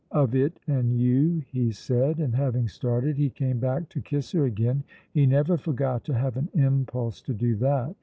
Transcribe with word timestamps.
"Of 0.09 0.33
it 0.33 0.59
and 0.65 0.99
you," 0.99 1.43
he 1.51 1.69
said; 1.71 2.17
and 2.19 2.33
having 2.33 2.67
started, 2.67 3.17
he 3.17 3.29
came 3.29 3.59
back 3.59 3.87
to 3.89 4.01
kiss 4.01 4.31
her 4.31 4.45
again; 4.45 4.83
he 5.13 5.27
never 5.27 5.57
forgot 5.59 6.03
to 6.05 6.15
have 6.15 6.37
an 6.37 6.49
impulse 6.55 7.21
to 7.21 7.35
do 7.35 7.55
that. 7.57 7.95